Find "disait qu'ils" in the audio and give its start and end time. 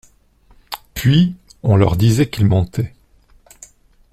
1.95-2.47